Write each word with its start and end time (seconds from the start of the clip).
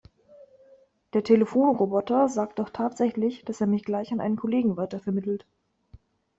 Der 1.13 1.23
Telefonroboter 1.23 2.27
sagt 2.27 2.57
doch 2.57 2.71
tatsächlich, 2.71 3.45
dass 3.45 3.61
er 3.61 3.67
mich 3.67 3.83
gleich 3.83 4.11
an 4.11 4.19
einen 4.19 4.35
Kollegen 4.35 4.75
weitervermittelt. 4.75 5.45